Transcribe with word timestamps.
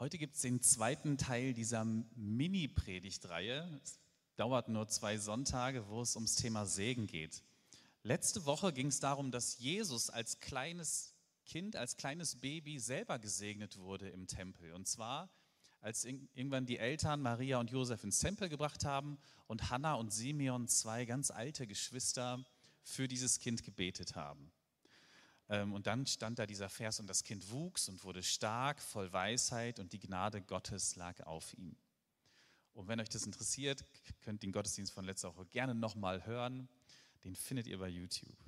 Heute 0.00 0.16
gibt 0.16 0.34
es 0.36 0.40
den 0.40 0.62
zweiten 0.62 1.18
Teil 1.18 1.52
dieser 1.52 1.84
Mini-Predigtreihe. 1.84 3.68
Es 3.84 3.98
dauert 4.34 4.70
nur 4.70 4.88
zwei 4.88 5.18
Sonntage, 5.18 5.86
wo 5.88 6.00
es 6.00 6.16
ums 6.16 6.36
Thema 6.36 6.64
Segen 6.64 7.06
geht. 7.06 7.42
Letzte 8.02 8.46
Woche 8.46 8.72
ging 8.72 8.86
es 8.86 9.00
darum, 9.00 9.30
dass 9.30 9.58
Jesus 9.58 10.08
als 10.08 10.40
kleines 10.40 11.14
Kind, 11.44 11.76
als 11.76 11.98
kleines 11.98 12.36
Baby 12.36 12.78
selber 12.78 13.18
gesegnet 13.18 13.76
wurde 13.76 14.08
im 14.08 14.26
Tempel. 14.26 14.72
Und 14.72 14.88
zwar, 14.88 15.28
als 15.82 16.06
irgendwann 16.06 16.64
die 16.64 16.78
Eltern 16.78 17.20
Maria 17.20 17.60
und 17.60 17.70
Josef 17.70 18.02
ins 18.02 18.20
Tempel 18.20 18.48
gebracht 18.48 18.86
haben 18.86 19.18
und 19.48 19.68
Hannah 19.68 19.96
und 19.96 20.14
Simeon, 20.14 20.66
zwei 20.66 21.04
ganz 21.04 21.30
alte 21.30 21.66
Geschwister, 21.66 22.42
für 22.82 23.06
dieses 23.06 23.38
Kind 23.38 23.64
gebetet 23.64 24.14
haben. 24.14 24.50
Ähm, 25.50 25.72
und 25.72 25.86
dann 25.88 26.06
stand 26.06 26.38
da 26.38 26.46
dieser 26.46 26.68
Vers, 26.70 27.00
und 27.00 27.08
das 27.08 27.24
Kind 27.24 27.50
wuchs 27.50 27.88
und 27.88 28.02
wurde 28.04 28.22
stark, 28.22 28.80
voll 28.80 29.12
Weisheit, 29.12 29.80
und 29.80 29.92
die 29.92 29.98
Gnade 29.98 30.40
Gottes 30.40 30.94
lag 30.94 31.20
auf 31.26 31.52
ihm. 31.54 31.76
Und 32.72 32.86
wenn 32.86 33.00
euch 33.00 33.08
das 33.08 33.26
interessiert, 33.26 33.84
könnt 34.22 34.44
den 34.44 34.52
Gottesdienst 34.52 34.92
von 34.92 35.04
letzter 35.04 35.34
Woche 35.34 35.46
gerne 35.46 35.74
nochmal 35.74 36.24
hören. 36.24 36.68
Den 37.24 37.34
findet 37.34 37.66
ihr 37.66 37.78
bei 37.78 37.88
YouTube. 37.88 38.38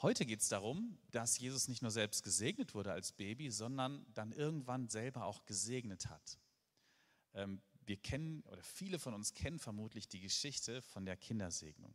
Heute 0.00 0.24
geht 0.24 0.40
es 0.40 0.48
darum, 0.48 0.96
dass 1.10 1.36
Jesus 1.40 1.66
nicht 1.66 1.82
nur 1.82 1.90
selbst 1.90 2.22
gesegnet 2.22 2.74
wurde 2.74 2.92
als 2.92 3.10
Baby, 3.10 3.50
sondern 3.50 4.06
dann 4.14 4.30
irgendwann 4.30 4.88
selber 4.88 5.24
auch 5.24 5.44
gesegnet 5.46 6.06
hat. 6.06 6.38
Ähm, 7.34 7.60
wir 7.84 7.96
kennen, 7.96 8.42
oder 8.42 8.62
viele 8.62 9.00
von 9.00 9.14
uns 9.14 9.34
kennen 9.34 9.58
vermutlich 9.58 10.08
die 10.08 10.20
Geschichte 10.20 10.80
von 10.80 11.04
der 11.04 11.16
Kindersegnung. 11.16 11.92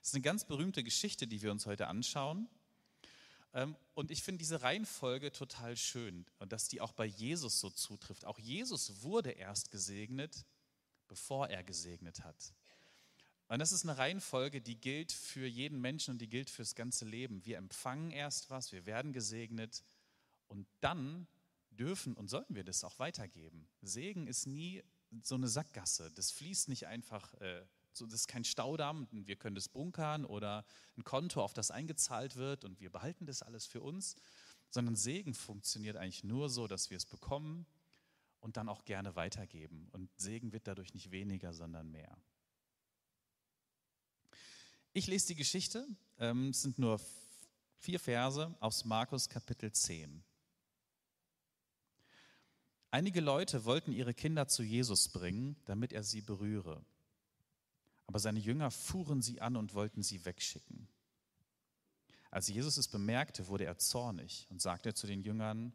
Es 0.00 0.10
ist 0.10 0.14
eine 0.14 0.22
ganz 0.22 0.44
berühmte 0.44 0.84
Geschichte, 0.84 1.26
die 1.26 1.42
wir 1.42 1.50
uns 1.50 1.66
heute 1.66 1.88
anschauen. 1.88 2.48
Ähm, 3.52 3.76
und 3.94 4.10
ich 4.10 4.22
finde 4.22 4.38
diese 4.38 4.62
Reihenfolge 4.62 5.32
total 5.32 5.76
schön 5.76 6.26
und 6.38 6.52
dass 6.52 6.68
die 6.68 6.80
auch 6.80 6.92
bei 6.92 7.06
Jesus 7.06 7.60
so 7.60 7.70
zutrifft. 7.70 8.24
Auch 8.24 8.38
Jesus 8.38 9.02
wurde 9.02 9.30
erst 9.30 9.70
gesegnet, 9.70 10.44
bevor 11.08 11.48
er 11.48 11.64
gesegnet 11.64 12.22
hat. 12.22 12.52
Und 13.48 13.58
das 13.58 13.72
ist 13.72 13.84
eine 13.84 13.98
Reihenfolge, 13.98 14.60
die 14.60 14.80
gilt 14.80 15.10
für 15.10 15.46
jeden 15.46 15.80
Menschen 15.80 16.12
und 16.12 16.18
die 16.18 16.28
gilt 16.28 16.48
fürs 16.48 16.76
ganze 16.76 17.04
Leben. 17.04 17.44
Wir 17.44 17.58
empfangen 17.58 18.12
erst 18.12 18.48
was, 18.48 18.70
wir 18.70 18.86
werden 18.86 19.12
gesegnet 19.12 19.82
und 20.46 20.68
dann 20.80 21.26
dürfen 21.70 22.14
und 22.14 22.28
sollten 22.28 22.54
wir 22.54 22.62
das 22.62 22.84
auch 22.84 23.00
weitergeben. 23.00 23.68
Segen 23.82 24.28
ist 24.28 24.46
nie 24.46 24.84
so 25.22 25.34
eine 25.34 25.48
Sackgasse. 25.48 26.12
Das 26.14 26.30
fließt 26.30 26.68
nicht 26.68 26.86
einfach 26.86 27.34
äh, 27.40 27.66
so, 27.92 28.06
das 28.06 28.20
ist 28.20 28.28
kein 28.28 28.44
Staudamm, 28.44 29.08
wir 29.10 29.36
können 29.36 29.54
das 29.54 29.68
bunkern 29.68 30.24
oder 30.24 30.64
ein 30.96 31.04
Konto, 31.04 31.42
auf 31.42 31.52
das 31.52 31.70
eingezahlt 31.70 32.36
wird 32.36 32.64
und 32.64 32.80
wir 32.80 32.90
behalten 32.90 33.26
das 33.26 33.42
alles 33.42 33.66
für 33.66 33.80
uns, 33.80 34.16
sondern 34.70 34.96
Segen 34.96 35.34
funktioniert 35.34 35.96
eigentlich 35.96 36.24
nur 36.24 36.48
so, 36.48 36.66
dass 36.66 36.90
wir 36.90 36.96
es 36.96 37.06
bekommen 37.06 37.66
und 38.40 38.56
dann 38.56 38.68
auch 38.68 38.84
gerne 38.84 39.16
weitergeben. 39.16 39.88
Und 39.92 40.08
Segen 40.16 40.52
wird 40.52 40.66
dadurch 40.66 40.94
nicht 40.94 41.10
weniger, 41.10 41.52
sondern 41.52 41.90
mehr. 41.90 42.16
Ich 44.92 45.06
lese 45.06 45.28
die 45.28 45.34
Geschichte, 45.36 45.86
ähm, 46.18 46.50
es 46.50 46.62
sind 46.62 46.78
nur 46.78 47.00
vier 47.78 48.00
Verse 48.00 48.54
aus 48.60 48.84
Markus 48.84 49.28
Kapitel 49.28 49.72
10. 49.72 50.22
Einige 52.92 53.20
Leute 53.20 53.64
wollten 53.64 53.92
ihre 53.92 54.14
Kinder 54.14 54.48
zu 54.48 54.64
Jesus 54.64 55.08
bringen, 55.08 55.56
damit 55.64 55.92
er 55.92 56.02
sie 56.02 56.20
berühre. 56.20 56.84
Aber 58.10 58.18
seine 58.18 58.40
Jünger 58.40 58.72
fuhren 58.72 59.22
sie 59.22 59.40
an 59.40 59.54
und 59.54 59.72
wollten 59.72 60.02
sie 60.02 60.24
wegschicken. 60.24 60.88
Als 62.32 62.48
Jesus 62.48 62.76
es 62.76 62.88
bemerkte, 62.88 63.46
wurde 63.46 63.66
er 63.66 63.78
zornig 63.78 64.48
und 64.50 64.60
sagte 64.60 64.94
zu 64.94 65.06
den 65.06 65.22
Jüngern, 65.22 65.72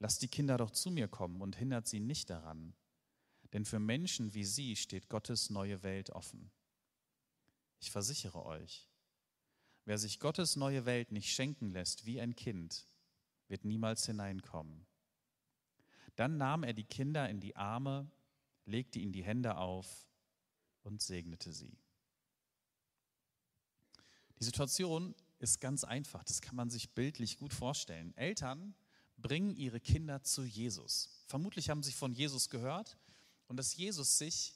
Lasst 0.00 0.22
die 0.22 0.28
Kinder 0.28 0.56
doch 0.56 0.72
zu 0.72 0.90
mir 0.90 1.06
kommen 1.06 1.40
und 1.40 1.54
hindert 1.54 1.86
sie 1.86 2.00
nicht 2.00 2.30
daran, 2.30 2.74
denn 3.52 3.64
für 3.64 3.78
Menschen 3.78 4.34
wie 4.34 4.42
sie 4.42 4.74
steht 4.74 5.08
Gottes 5.08 5.48
neue 5.48 5.84
Welt 5.84 6.10
offen. 6.10 6.50
Ich 7.78 7.92
versichere 7.92 8.44
euch, 8.44 8.88
wer 9.84 9.98
sich 9.98 10.18
Gottes 10.18 10.56
neue 10.56 10.84
Welt 10.84 11.12
nicht 11.12 11.32
schenken 11.32 11.70
lässt 11.70 12.06
wie 12.06 12.20
ein 12.20 12.34
Kind, 12.34 12.88
wird 13.46 13.64
niemals 13.64 14.04
hineinkommen. 14.04 14.84
Dann 16.16 16.38
nahm 16.38 16.64
er 16.64 16.72
die 16.72 16.82
Kinder 16.82 17.30
in 17.30 17.38
die 17.38 17.54
Arme, 17.54 18.10
legte 18.64 18.98
ihnen 18.98 19.12
die 19.12 19.24
Hände 19.24 19.58
auf 19.58 20.06
und 20.86 21.02
segnete 21.02 21.52
sie. 21.52 21.76
Die 24.38 24.44
Situation 24.44 25.14
ist 25.38 25.60
ganz 25.60 25.84
einfach, 25.84 26.22
das 26.24 26.40
kann 26.40 26.56
man 26.56 26.70
sich 26.70 26.90
bildlich 26.90 27.38
gut 27.38 27.52
vorstellen. 27.52 28.16
Eltern 28.16 28.74
bringen 29.18 29.56
ihre 29.56 29.80
Kinder 29.80 30.22
zu 30.22 30.44
Jesus. 30.44 31.10
Vermutlich 31.26 31.70
haben 31.70 31.82
sie 31.82 31.92
von 31.92 32.12
Jesus 32.12 32.48
gehört 32.48 32.96
und 33.48 33.56
dass 33.56 33.76
Jesus 33.76 34.18
sich 34.18 34.54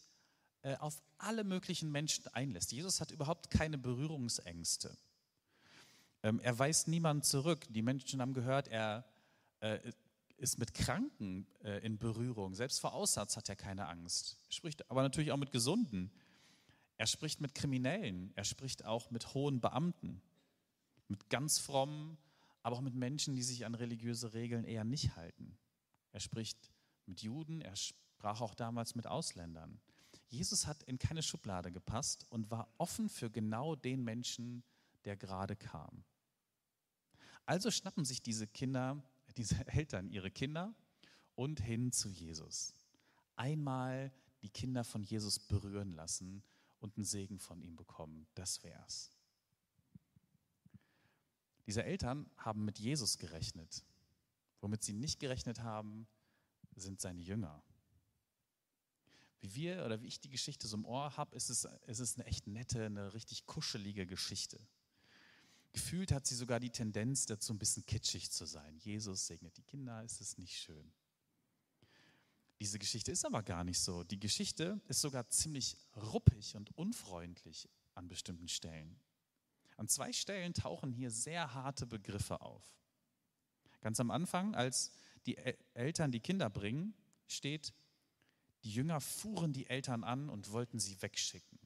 äh, 0.63 0.77
auf 0.77 1.03
alle 1.19 1.45
möglichen 1.45 1.91
Menschen 1.91 2.27
einlässt. 2.29 2.73
Jesus 2.73 3.01
hat 3.01 3.11
überhaupt 3.11 3.51
keine 3.51 3.79
Berührungsängste. 3.79 4.97
Ähm, 6.23 6.39
er 6.41 6.59
weist 6.59 6.87
niemanden 6.89 7.23
zurück. 7.23 7.67
Die 7.71 7.83
Menschen 7.83 8.21
haben 8.21 8.35
gehört, 8.35 8.69
er 8.69 9.05
äh, 9.61 9.93
ist 10.41 10.59
mit 10.59 10.75
Kranken 10.75 11.47
äh, 11.63 11.85
in 11.85 11.99
Berührung. 11.99 12.55
Selbst 12.55 12.81
vor 12.81 12.95
Aussatz 12.95 13.37
hat 13.37 13.49
er 13.49 13.57
keine 13.57 13.87
Angst. 13.89 14.39
Er 14.49 14.53
spricht 14.53 14.91
aber 14.91 15.03
natürlich 15.03 15.33
auch 15.33 15.37
mit 15.37 15.53
Gesunden. 15.53 16.11
Er 16.97 17.07
spricht 17.07 17.41
mit 17.41 17.55
Kriminellen. 17.55 18.33
Er 18.37 18.45
spricht 18.45 18.85
auch 18.85 19.11
mit 19.11 19.35
hohen 19.35 19.61
Beamten. 19.61 20.23
Mit 21.09 21.29
ganz 21.29 21.59
frommen, 21.59 22.17
aber 22.63 22.77
auch 22.77 22.81
mit 22.81 22.95
Menschen, 22.95 23.35
die 23.35 23.43
sich 23.43 23.67
an 23.67 23.75
religiöse 23.75 24.33
Regeln 24.33 24.65
eher 24.65 24.85
nicht 24.85 25.17
halten. 25.17 25.59
Er 26.13 26.21
spricht 26.21 26.71
mit 27.07 27.23
Juden. 27.23 27.61
Er 27.61 27.77
sprach 27.77 28.41
auch 28.41 28.55
damals 28.55 28.95
mit 28.95 29.07
Ausländern. 29.07 29.81
Jesus 30.29 30.67
hat 30.67 30.83
in 30.85 30.99
keine 30.99 31.23
Schublade 31.23 31.73
gepasst 31.73 32.27
und 32.31 32.51
war 32.51 32.73
offen 32.79 33.09
für 33.09 33.31
genau 33.31 33.75
den 33.75 34.05
Menschen, 34.05 34.63
der 35.05 35.17
gerade 35.17 35.57
kam. 35.57 36.05
Also 37.47 37.71
schnappen 37.71 38.05
sich 38.05 38.23
diese 38.23 38.47
Kinder 38.47 39.03
diese 39.37 39.67
Eltern 39.69 40.11
ihre 40.11 40.31
Kinder 40.31 40.75
und 41.35 41.61
hin 41.61 41.93
zu 41.93 42.09
Jesus. 42.09 42.75
Einmal 43.37 44.13
die 44.43 44.51
Kinder 44.51 44.85
von 44.85 45.03
Jesus 45.03 45.39
berühren 45.39 45.93
lassen 45.93 46.43
und 46.81 46.97
einen 46.97 47.05
Segen 47.05 47.39
von 47.39 47.63
ihm 47.63 47.77
bekommen. 47.77 48.27
Das 48.35 48.63
wär's. 48.63 49.11
Diese 51.67 51.85
Eltern 51.85 52.29
haben 52.37 52.65
mit 52.65 52.79
Jesus 52.79 53.19
gerechnet. 53.19 53.85
Womit 54.61 54.83
sie 54.83 54.93
nicht 54.93 55.21
gerechnet 55.21 55.61
haben, 55.61 56.07
sind 56.75 57.01
seine 57.01 57.21
Jünger. 57.21 57.63
Wie 59.41 59.55
wir 59.55 59.85
oder 59.87 60.03
wie 60.03 60.07
ich 60.07 60.21
die 60.21 60.29
Geschichte 60.29 60.67
so 60.67 60.77
im 60.77 60.85
Ohr 60.85 61.17
habe, 61.17 61.35
ist 61.35 61.49
es, 61.49 61.67
ist 61.87 62.01
es 62.01 62.17
eine 62.17 62.27
echt 62.27 62.47
nette, 62.47 62.85
eine 62.85 63.15
richtig 63.15 63.47
kuschelige 63.47 64.07
Geschichte. 64.07 64.59
Gefühlt 65.73 66.11
hat 66.13 66.27
sie 66.27 66.35
sogar 66.35 66.59
die 66.59 66.71
Tendenz 66.71 67.27
dazu, 67.27 67.53
ein 67.53 67.59
bisschen 67.59 67.87
kitschig 67.87 68.31
zu 68.31 68.45
sein. 68.45 68.77
Jesus 68.79 69.27
segnet 69.27 69.57
die 69.57 69.63
Kinder, 69.63 70.03
ist 70.03 70.21
es 70.21 70.37
nicht 70.37 70.57
schön. 70.57 70.93
Diese 72.61 72.79
Geschichte 72.79 73.13
ist 73.13 73.25
aber 73.25 73.43
gar 73.43 73.65
nicht 73.65 73.79
so. 73.79 74.05
Die 74.05 74.21
Geschichte 74.21 74.81
ist 74.89 75.01
sogar 75.01 75.29
ziemlich 75.29 75.77
ruppig 75.97 76.57
und 76.57 76.77
unfreundlich 76.77 77.69
an 77.95 78.09
bestimmten 78.09 78.49
Stellen. 78.49 79.01
An 79.77 79.89
zwei 79.89 80.13
Stellen 80.13 80.53
tauchen 80.53 80.93
hier 80.93 81.11
sehr 81.11 81.55
harte 81.55 81.87
Begriffe 81.87 82.41
auf. 82.43 82.63
Ganz 83.81 83.99
am 83.99 84.11
Anfang, 84.11 84.55
als 84.55 84.93
die 85.25 85.39
Eltern 85.73 86.13
die 86.13 86.21
Kinder 86.21 86.51
bringen, 86.51 86.93
steht, 87.29 87.73
die 88.65 88.73
Jünger 88.73 89.01
fuhren 89.01 89.55
die 89.55 89.67
Eltern 89.69 90.05
an 90.05 90.29
und 90.29 90.53
wollten 90.53 90.79
sie 90.79 91.01
wegschicken. 91.01 91.60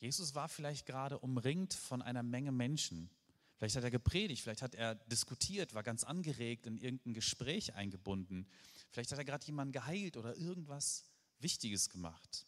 Jesus 0.00 0.34
war 0.34 0.48
vielleicht 0.48 0.86
gerade 0.86 1.18
umringt 1.18 1.74
von 1.74 2.02
einer 2.02 2.22
Menge 2.22 2.52
Menschen. 2.52 3.10
Vielleicht 3.56 3.76
hat 3.76 3.82
er 3.82 3.90
gepredigt, 3.90 4.42
vielleicht 4.42 4.62
hat 4.62 4.76
er 4.76 4.94
diskutiert, 4.94 5.74
war 5.74 5.82
ganz 5.82 6.04
angeregt 6.04 6.66
in 6.66 6.76
irgendein 6.78 7.14
Gespräch 7.14 7.74
eingebunden. 7.74 8.46
Vielleicht 8.90 9.10
hat 9.10 9.18
er 9.18 9.24
gerade 9.24 9.44
jemanden 9.46 9.72
geheilt 9.72 10.16
oder 10.16 10.36
irgendwas 10.36 11.04
Wichtiges 11.40 11.88
gemacht. 11.90 12.46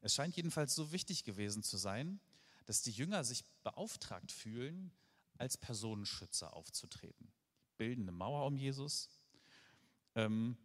Es 0.00 0.14
scheint 0.14 0.36
jedenfalls 0.36 0.74
so 0.74 0.92
wichtig 0.92 1.24
gewesen 1.24 1.62
zu 1.62 1.76
sein, 1.76 2.20
dass 2.66 2.80
die 2.82 2.90
Jünger 2.90 3.24
sich 3.24 3.44
beauftragt 3.62 4.32
fühlen, 4.32 4.90
als 5.36 5.56
Personenschützer 5.58 6.54
aufzutreten. 6.54 7.32
Bilden 7.76 8.02
eine 8.02 8.12
Mauer 8.12 8.46
um 8.46 8.56
Jesus 8.56 9.08
ähm, 10.14 10.56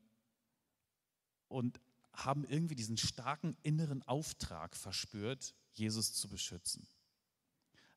und 1.48 1.80
haben 2.26 2.44
irgendwie 2.46 2.76
diesen 2.76 2.98
starken 2.98 3.58
inneren 3.64 4.04
Auftrag 4.04 4.76
verspürt, 4.76 5.56
Jesus 5.74 6.14
zu 6.14 6.28
beschützen. 6.28 6.88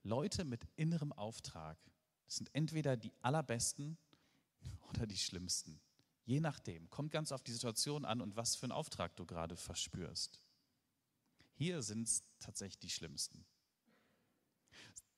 Leute 0.03 0.45
mit 0.45 0.67
innerem 0.77 1.13
Auftrag 1.13 1.79
sind 2.27 2.51
entweder 2.55 2.97
die 2.97 3.13
allerbesten 3.21 3.97
oder 4.91 5.07
die 5.07 5.17
schlimmsten. 5.17 5.81
Je 6.25 6.41
nachdem. 6.41 6.89
Kommt 6.91 7.13
ganz 7.13 7.33
auf 7.33 7.43
die 7.43 7.53
Situation 7.53 8.05
an 8.05 8.21
und 8.21 8.37
was 8.37 8.57
für 8.57 8.65
einen 8.65 8.73
Auftrag 8.73 9.17
du 9.17 9.27
gerade 9.27 9.57
verspürst. 9.57 10.41
Hier 11.55 11.83
sind 11.83 12.09
es 12.09 12.23
tatsächlich 12.39 12.79
die 12.79 12.91
schlimmsten. 12.91 13.45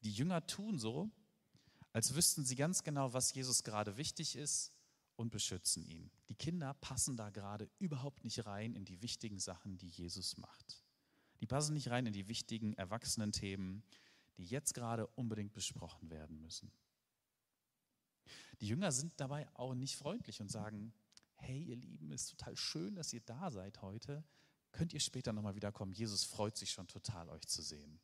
Die 0.00 0.12
Jünger 0.12 0.46
tun 0.46 0.78
so, 0.78 1.10
als 1.92 2.14
wüssten 2.14 2.44
sie 2.44 2.56
ganz 2.56 2.82
genau, 2.82 3.12
was 3.12 3.32
Jesus 3.32 3.62
gerade 3.64 3.96
wichtig 3.96 4.36
ist 4.36 4.73
und 5.16 5.30
beschützen 5.30 5.84
ihn. 5.84 6.10
Die 6.28 6.34
Kinder 6.34 6.74
passen 6.74 7.16
da 7.16 7.30
gerade 7.30 7.68
überhaupt 7.78 8.24
nicht 8.24 8.46
rein 8.46 8.74
in 8.74 8.84
die 8.84 9.02
wichtigen 9.02 9.38
Sachen, 9.38 9.78
die 9.78 9.88
Jesus 9.88 10.36
macht. 10.36 10.82
Die 11.40 11.46
passen 11.46 11.74
nicht 11.74 11.90
rein 11.90 12.06
in 12.06 12.12
die 12.12 12.28
wichtigen 12.28 12.74
erwachsenen 12.74 13.32
Themen, 13.32 13.82
die 14.36 14.44
jetzt 14.44 14.74
gerade 14.74 15.06
unbedingt 15.08 15.52
besprochen 15.52 16.10
werden 16.10 16.40
müssen. 16.40 16.72
Die 18.60 18.68
Jünger 18.68 18.92
sind 18.92 19.12
dabei 19.18 19.48
auch 19.54 19.74
nicht 19.74 19.96
freundlich 19.96 20.40
und 20.40 20.50
sagen, 20.50 20.92
hey 21.36 21.62
ihr 21.62 21.76
Lieben, 21.76 22.10
ist 22.12 22.30
total 22.30 22.56
schön, 22.56 22.94
dass 22.94 23.12
ihr 23.12 23.20
da 23.20 23.50
seid 23.50 23.82
heute. 23.82 24.24
Könnt 24.72 24.92
ihr 24.92 25.00
später 25.00 25.32
nochmal 25.32 25.54
wiederkommen? 25.54 25.92
Jesus 25.92 26.24
freut 26.24 26.56
sich 26.56 26.70
schon 26.70 26.88
total, 26.88 27.28
euch 27.28 27.46
zu 27.46 27.62
sehen. 27.62 28.00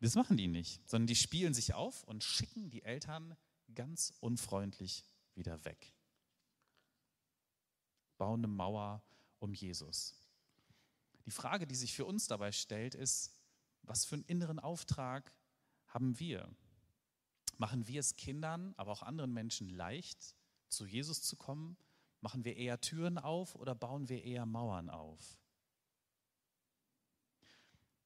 Das 0.00 0.14
machen 0.14 0.36
die 0.36 0.48
nicht, 0.48 0.88
sondern 0.88 1.06
die 1.06 1.16
spielen 1.16 1.54
sich 1.54 1.74
auf 1.74 2.04
und 2.04 2.24
schicken 2.24 2.70
die 2.70 2.82
Eltern 2.82 3.36
ganz 3.74 4.12
unfreundlich 4.20 5.04
wieder 5.34 5.64
weg. 5.64 5.94
Bauen 8.18 8.40
eine 8.40 8.48
Mauer 8.48 9.02
um 9.38 9.52
Jesus. 9.52 10.14
Die 11.26 11.30
Frage, 11.30 11.66
die 11.66 11.74
sich 11.74 11.92
für 11.92 12.04
uns 12.04 12.26
dabei 12.26 12.52
stellt, 12.52 12.94
ist, 12.94 13.32
was 13.82 14.04
für 14.04 14.16
einen 14.16 14.24
inneren 14.24 14.58
Auftrag 14.58 15.32
haben 15.88 16.18
wir? 16.18 16.48
Machen 17.58 17.86
wir 17.86 18.00
es 18.00 18.16
Kindern, 18.16 18.74
aber 18.76 18.92
auch 18.92 19.02
anderen 19.02 19.32
Menschen 19.32 19.68
leicht, 19.68 20.34
zu 20.68 20.86
Jesus 20.86 21.22
zu 21.22 21.36
kommen? 21.36 21.76
Machen 22.20 22.44
wir 22.44 22.56
eher 22.56 22.80
Türen 22.80 23.18
auf 23.18 23.54
oder 23.56 23.74
bauen 23.74 24.08
wir 24.08 24.22
eher 24.22 24.46
Mauern 24.46 24.88
auf? 24.90 25.38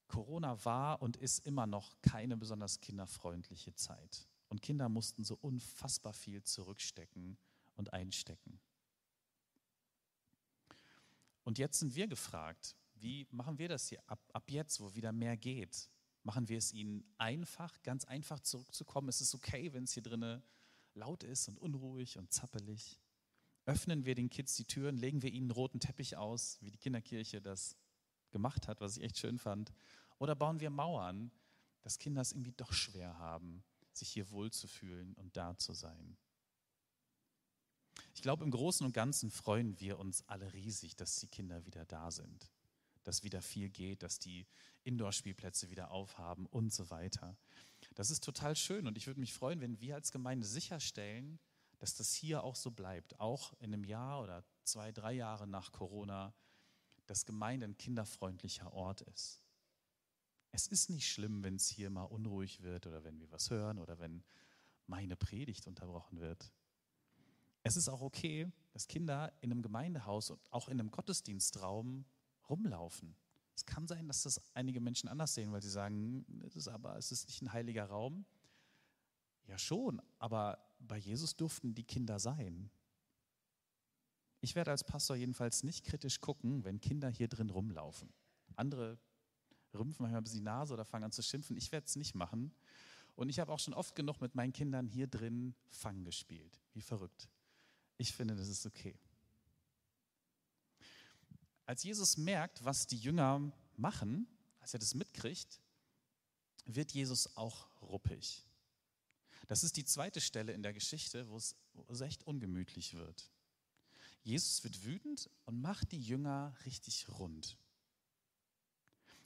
Corona 0.08 0.64
war 0.64 1.02
und 1.02 1.16
ist 1.16 1.40
immer 1.40 1.66
noch 1.66 2.00
keine 2.00 2.36
besonders 2.36 2.80
kinderfreundliche 2.80 3.74
Zeit. 3.74 4.26
Und 4.48 4.62
Kinder 4.62 4.88
mussten 4.88 5.24
so 5.24 5.36
unfassbar 5.40 6.12
viel 6.12 6.42
zurückstecken 6.42 7.36
und 7.74 7.92
einstecken. 7.92 8.60
Und 11.44 11.58
jetzt 11.58 11.78
sind 11.78 11.94
wir 11.94 12.08
gefragt, 12.08 12.76
wie 12.94 13.26
machen 13.30 13.58
wir 13.58 13.68
das 13.68 13.88
hier 13.88 14.02
ab, 14.08 14.20
ab 14.32 14.50
jetzt, 14.50 14.80
wo 14.80 14.94
wieder 14.94 15.12
mehr 15.12 15.36
geht? 15.36 15.88
Machen 16.22 16.48
wir 16.48 16.58
es 16.58 16.72
ihnen 16.72 17.04
einfach, 17.18 17.80
ganz 17.82 18.04
einfach 18.04 18.40
zurückzukommen? 18.40 19.08
Ist 19.08 19.20
es 19.20 19.34
okay, 19.34 19.72
wenn 19.72 19.84
es 19.84 19.92
hier 19.92 20.02
drinnen 20.02 20.42
laut 20.94 21.22
ist 21.22 21.48
und 21.48 21.58
unruhig 21.58 22.18
und 22.18 22.32
zappelig? 22.32 22.98
Öffnen 23.64 24.04
wir 24.04 24.14
den 24.14 24.30
Kids 24.30 24.56
die 24.56 24.64
Türen, 24.64 24.96
legen 24.96 25.22
wir 25.22 25.30
ihnen 25.30 25.44
einen 25.44 25.50
roten 25.52 25.80
Teppich 25.80 26.16
aus, 26.16 26.58
wie 26.62 26.70
die 26.70 26.78
Kinderkirche 26.78 27.40
das 27.40 27.76
gemacht 28.30 28.66
hat, 28.66 28.80
was 28.80 28.96
ich 28.96 29.04
echt 29.04 29.18
schön 29.18 29.38
fand? 29.38 29.72
Oder 30.18 30.34
bauen 30.34 30.60
wir 30.60 30.70
Mauern, 30.70 31.30
dass 31.82 31.98
Kinder 31.98 32.22
es 32.22 32.32
irgendwie 32.32 32.52
doch 32.52 32.72
schwer 32.72 33.18
haben, 33.18 33.62
sich 33.96 34.08
hier 34.08 34.30
wohlzufühlen 34.30 35.14
und 35.14 35.36
da 35.36 35.56
zu 35.56 35.72
sein? 35.72 36.16
Ich 38.14 38.22
glaube, 38.22 38.44
im 38.44 38.50
Großen 38.50 38.84
und 38.86 38.92
Ganzen 38.92 39.30
freuen 39.30 39.78
wir 39.80 39.98
uns 39.98 40.26
alle 40.28 40.52
riesig, 40.52 40.96
dass 40.96 41.16
die 41.16 41.28
Kinder 41.28 41.64
wieder 41.66 41.84
da 41.84 42.10
sind 42.10 42.50
dass 43.06 43.22
wieder 43.22 43.40
viel 43.40 43.68
geht, 43.68 44.02
dass 44.02 44.18
die 44.18 44.46
Indoor-Spielplätze 44.82 45.70
wieder 45.70 45.90
aufhaben 45.90 46.46
und 46.46 46.72
so 46.72 46.90
weiter. 46.90 47.36
Das 47.94 48.10
ist 48.10 48.24
total 48.24 48.56
schön 48.56 48.86
und 48.86 48.98
ich 48.98 49.06
würde 49.06 49.20
mich 49.20 49.32
freuen, 49.32 49.60
wenn 49.60 49.80
wir 49.80 49.94
als 49.94 50.10
Gemeinde 50.10 50.46
sicherstellen, 50.46 51.38
dass 51.78 51.94
das 51.94 52.12
hier 52.14 52.42
auch 52.42 52.56
so 52.56 52.70
bleibt, 52.70 53.20
auch 53.20 53.52
in 53.60 53.72
einem 53.72 53.84
Jahr 53.84 54.22
oder 54.22 54.44
zwei, 54.64 54.90
drei 54.90 55.12
Jahre 55.12 55.46
nach 55.46 55.70
Corona, 55.70 56.34
dass 57.06 57.26
Gemeinde 57.26 57.66
ein 57.66 57.78
kinderfreundlicher 57.78 58.72
Ort 58.72 59.02
ist. 59.02 59.40
Es 60.56 60.68
ist 60.68 60.88
nicht 60.88 61.06
schlimm, 61.06 61.44
wenn 61.44 61.56
es 61.56 61.68
hier 61.68 61.90
mal 61.90 62.04
unruhig 62.04 62.62
wird 62.62 62.86
oder 62.86 63.04
wenn 63.04 63.20
wir 63.20 63.30
was 63.30 63.50
hören 63.50 63.78
oder 63.78 63.98
wenn 63.98 64.24
meine 64.86 65.14
Predigt 65.14 65.66
unterbrochen 65.66 66.18
wird. 66.18 66.50
Es 67.62 67.76
ist 67.76 67.90
auch 67.90 68.00
okay, 68.00 68.50
dass 68.72 68.88
Kinder 68.88 69.34
in 69.42 69.52
einem 69.52 69.60
Gemeindehaus 69.60 70.30
und 70.30 70.40
auch 70.50 70.68
in 70.68 70.80
einem 70.80 70.90
Gottesdienstraum 70.90 72.06
rumlaufen. 72.48 73.14
Es 73.54 73.66
kann 73.66 73.86
sein, 73.86 74.08
dass 74.08 74.22
das 74.22 74.40
einige 74.54 74.80
Menschen 74.80 75.10
anders 75.10 75.34
sehen, 75.34 75.52
weil 75.52 75.60
sie 75.60 75.68
sagen, 75.68 76.24
es 76.46 76.56
ist 76.56 76.68
aber 76.68 76.96
es 76.96 77.12
ist 77.12 77.26
nicht 77.26 77.42
ein 77.42 77.52
heiliger 77.52 77.84
Raum. 77.84 78.24
Ja 79.48 79.58
schon, 79.58 80.00
aber 80.18 80.58
bei 80.78 80.96
Jesus 80.96 81.36
durften 81.36 81.74
die 81.74 81.84
Kinder 81.84 82.18
sein. 82.18 82.70
Ich 84.40 84.54
werde 84.54 84.70
als 84.70 84.84
Pastor 84.84 85.16
jedenfalls 85.16 85.64
nicht 85.64 85.84
kritisch 85.84 86.22
gucken, 86.22 86.64
wenn 86.64 86.80
Kinder 86.80 87.10
hier 87.10 87.28
drin 87.28 87.50
rumlaufen. 87.50 88.08
Andere 88.54 88.98
rümpfen 89.78 90.02
manchmal 90.02 90.20
ein 90.20 90.24
bisschen 90.24 90.40
die 90.40 90.44
Nase 90.44 90.74
oder 90.74 90.84
fangen 90.84 91.04
an 91.04 91.12
zu 91.12 91.22
schimpfen. 91.22 91.56
Ich 91.56 91.70
werde 91.72 91.86
es 91.86 91.96
nicht 91.96 92.14
machen. 92.14 92.52
Und 93.14 93.28
ich 93.28 93.38
habe 93.38 93.52
auch 93.52 93.58
schon 93.58 93.74
oft 93.74 93.94
genug 93.94 94.20
mit 94.20 94.34
meinen 94.34 94.52
Kindern 94.52 94.86
hier 94.86 95.06
drin 95.06 95.54
Fang 95.68 96.04
gespielt. 96.04 96.60
Wie 96.74 96.82
verrückt. 96.82 97.28
Ich 97.96 98.12
finde, 98.12 98.36
das 98.36 98.48
ist 98.48 98.66
okay. 98.66 98.94
Als 101.64 101.82
Jesus 101.82 102.16
merkt, 102.16 102.64
was 102.64 102.86
die 102.86 102.98
Jünger 102.98 103.52
machen, 103.76 104.28
als 104.60 104.74
er 104.74 104.80
das 104.80 104.94
mitkriegt, 104.94 105.60
wird 106.66 106.92
Jesus 106.92 107.36
auch 107.36 107.68
ruppig. 107.80 108.44
Das 109.46 109.64
ist 109.64 109.76
die 109.76 109.84
zweite 109.84 110.20
Stelle 110.20 110.52
in 110.52 110.62
der 110.62 110.72
Geschichte, 110.72 111.28
wo 111.28 111.36
es, 111.36 111.56
wo 111.72 111.92
es 111.92 112.00
echt 112.00 112.26
ungemütlich 112.26 112.94
wird. 112.94 113.30
Jesus 114.22 114.62
wird 114.64 114.84
wütend 114.84 115.30
und 115.44 115.60
macht 115.60 115.92
die 115.92 116.00
Jünger 116.00 116.54
richtig 116.64 117.08
rund. 117.08 117.56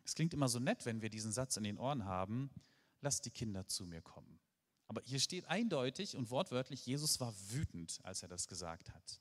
Es 0.05 0.14
klingt 0.14 0.35
immer 0.35 0.49
so 0.49 0.58
nett, 0.58 0.87
wenn 0.87 1.02
wir 1.02 1.11
diesen 1.11 1.32
Satz 1.32 1.56
in 1.56 1.64
den 1.64 1.79
Ohren 1.79 2.05
haben, 2.05 2.50
lasst 3.00 3.25
die 3.26 3.31
Kinder 3.31 3.67
zu 3.67 3.87
mir 3.87 4.02
kommen. 4.02 4.41
Aber 4.88 5.00
hier 5.02 5.20
steht 5.20 5.47
eindeutig 5.47 6.17
und 6.17 6.31
wortwörtlich, 6.31 6.85
Jesus 6.85 7.20
war 7.20 7.32
wütend, 7.50 8.00
als 8.02 8.23
er 8.23 8.29
das 8.29 8.49
gesagt 8.49 8.93
hat. 8.93 9.20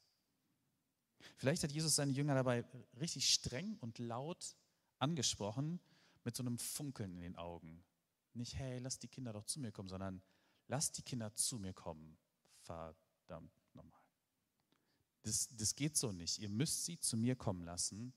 Vielleicht 1.35 1.63
hat 1.63 1.71
Jesus 1.71 1.95
seine 1.95 2.11
Jünger 2.11 2.35
dabei 2.35 2.65
richtig 2.99 3.31
streng 3.31 3.77
und 3.79 3.99
laut 3.99 4.55
angesprochen, 4.97 5.79
mit 6.23 6.35
so 6.35 6.43
einem 6.43 6.57
Funkeln 6.57 7.15
in 7.15 7.21
den 7.21 7.35
Augen. 7.35 7.83
Nicht, 8.33 8.55
hey, 8.55 8.79
lass 8.79 8.99
die 8.99 9.07
Kinder 9.07 9.33
doch 9.33 9.45
zu 9.45 9.59
mir 9.59 9.71
kommen, 9.71 9.89
sondern 9.89 10.21
lass 10.67 10.91
die 10.91 11.01
Kinder 11.01 11.33
zu 11.35 11.57
mir 11.59 11.73
kommen. 11.73 12.17
Verdammt 12.57 13.53
nochmal. 13.73 13.99
Das, 15.23 15.49
das 15.55 15.75
geht 15.75 15.97
so 15.97 16.11
nicht. 16.11 16.39
Ihr 16.39 16.49
müsst 16.49 16.85
sie 16.85 16.99
zu 16.99 17.17
mir 17.17 17.35
kommen 17.35 17.63
lassen, 17.63 18.13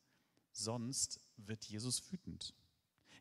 sonst 0.53 1.21
wird 1.37 1.65
Jesus 1.65 2.11
wütend. 2.11 2.55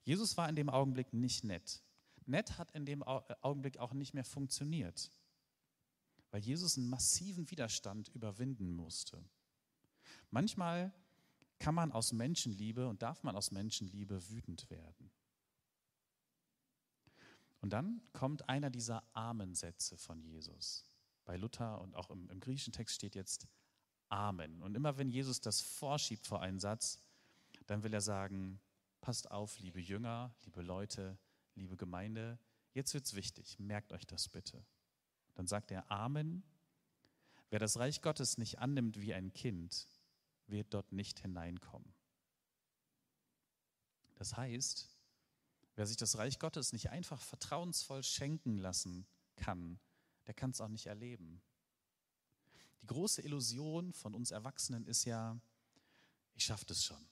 Jesus 0.03 0.37
war 0.37 0.49
in 0.49 0.55
dem 0.55 0.69
Augenblick 0.69 1.13
nicht 1.13 1.43
nett. 1.43 1.81
Nett 2.25 2.57
hat 2.57 2.71
in 2.71 2.85
dem 2.85 3.03
Augenblick 3.03 3.77
auch 3.77 3.93
nicht 3.93 4.13
mehr 4.13 4.23
funktioniert, 4.23 5.11
weil 6.29 6.41
Jesus 6.41 6.77
einen 6.77 6.89
massiven 6.89 7.49
Widerstand 7.49 8.09
überwinden 8.09 8.71
musste. 8.73 9.23
Manchmal 10.29 10.93
kann 11.59 11.75
man 11.75 11.91
aus 11.91 12.11
Menschenliebe 12.11 12.87
und 12.87 13.01
darf 13.01 13.23
man 13.23 13.35
aus 13.35 13.51
Menschenliebe 13.51 14.29
wütend 14.29 14.69
werden. 14.69 15.11
Und 17.61 17.71
dann 17.73 18.01
kommt 18.13 18.49
einer 18.49 18.71
dieser 18.71 19.03
Amensätze 19.13 19.97
von 19.97 20.21
Jesus. 20.23 20.83
Bei 21.25 21.37
Luther 21.37 21.79
und 21.81 21.95
auch 21.95 22.09
im, 22.09 22.29
im 22.29 22.39
griechischen 22.39 22.73
Text 22.73 22.95
steht 22.95 23.15
jetzt 23.15 23.47
Amen. 24.09 24.61
Und 24.61 24.75
immer 24.75 24.97
wenn 24.97 25.09
Jesus 25.09 25.39
das 25.39 25.61
vorschiebt 25.61 26.27
vor 26.27 26.41
einen 26.41 26.59
Satz, 26.59 26.99
dann 27.67 27.83
will 27.83 27.93
er 27.93 28.01
sagen, 28.01 28.59
passt 29.01 29.31
auf, 29.31 29.59
liebe 29.59 29.79
Jünger, 29.79 30.33
liebe 30.45 30.61
Leute, 30.61 31.17
liebe 31.55 31.77
Gemeinde, 31.77 32.39
jetzt 32.73 32.93
wird 32.93 33.05
es 33.05 33.15
wichtig, 33.15 33.59
merkt 33.59 33.93
euch 33.93 34.05
das 34.05 34.29
bitte. 34.29 34.63
Dann 35.35 35.47
sagt 35.47 35.71
er 35.71 35.89
Amen. 35.91 36.43
Wer 37.49 37.59
das 37.59 37.77
Reich 37.77 38.01
Gottes 38.01 38.37
nicht 38.37 38.59
annimmt 38.59 39.01
wie 39.01 39.13
ein 39.13 39.33
Kind, 39.33 39.87
wird 40.47 40.73
dort 40.73 40.91
nicht 40.91 41.19
hineinkommen. 41.19 41.93
Das 44.15 44.37
heißt, 44.37 44.87
wer 45.75 45.85
sich 45.85 45.97
das 45.97 46.17
Reich 46.17 46.39
Gottes 46.39 46.73
nicht 46.73 46.89
einfach 46.91 47.21
vertrauensvoll 47.21 48.03
schenken 48.03 48.57
lassen 48.57 49.05
kann, 49.35 49.79
der 50.27 50.33
kann 50.33 50.51
es 50.51 50.61
auch 50.61 50.67
nicht 50.67 50.85
erleben. 50.85 51.41
Die 52.81 52.87
große 52.87 53.21
Illusion 53.21 53.93
von 53.93 54.15
uns 54.15 54.31
Erwachsenen 54.31 54.85
ist 54.85 55.05
ja, 55.05 55.39
ich 56.35 56.45
schaffe 56.45 56.65
das 56.65 56.83
schon. 56.83 57.10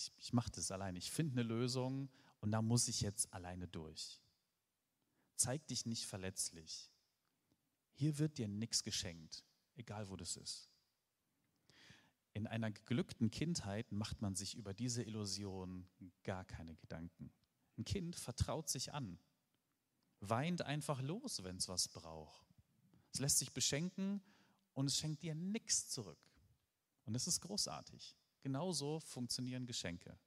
Ich, 0.00 0.12
ich 0.16 0.32
mache 0.32 0.50
das 0.50 0.70
alleine. 0.70 0.96
Ich 0.96 1.10
finde 1.10 1.32
eine 1.32 1.42
Lösung 1.42 2.08
und 2.40 2.52
da 2.52 2.62
muss 2.62 2.88
ich 2.88 3.02
jetzt 3.02 3.32
alleine 3.34 3.68
durch. 3.68 4.18
Zeig 5.36 5.66
dich 5.66 5.84
nicht 5.84 6.06
verletzlich. 6.06 6.90
Hier 7.92 8.18
wird 8.18 8.38
dir 8.38 8.48
nichts 8.48 8.82
geschenkt, 8.82 9.44
egal 9.76 10.08
wo 10.08 10.16
das 10.16 10.36
ist. 10.36 10.70
In 12.32 12.46
einer 12.46 12.70
geglückten 12.70 13.30
Kindheit 13.30 13.92
macht 13.92 14.22
man 14.22 14.34
sich 14.34 14.54
über 14.54 14.72
diese 14.72 15.02
Illusion 15.02 15.86
gar 16.22 16.46
keine 16.46 16.76
Gedanken. 16.76 17.30
Ein 17.76 17.84
Kind 17.84 18.16
vertraut 18.16 18.70
sich 18.70 18.94
an, 18.94 19.18
weint 20.20 20.62
einfach 20.62 21.02
los, 21.02 21.42
wenn 21.42 21.56
es 21.56 21.68
was 21.68 21.88
braucht. 21.88 22.46
Es 23.12 23.20
lässt 23.20 23.38
sich 23.38 23.52
beschenken 23.52 24.22
und 24.72 24.86
es 24.86 24.96
schenkt 24.96 25.22
dir 25.22 25.34
nichts 25.34 25.90
zurück. 25.90 26.20
Und 27.04 27.12
das 27.12 27.26
ist 27.26 27.40
großartig. 27.40 28.16
Genauso 28.42 29.00
funktionieren 29.00 29.66
Geschenke. 29.66 30.18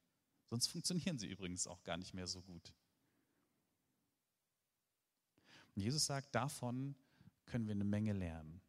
Sonst 0.49 0.67
funktionieren 0.67 1.17
sie 1.17 1.27
übrigens 1.27 1.67
auch 1.67 1.83
gar 1.83 1.97
nicht 1.97 2.13
mehr 2.13 2.27
so 2.27 2.41
gut. 2.41 2.73
Und 5.75 5.81
Jesus 5.81 6.05
sagt, 6.05 6.35
davon 6.35 6.95
können 7.45 7.67
wir 7.67 7.73
eine 7.73 7.83
Menge 7.83 8.13
lernen. 8.13 8.61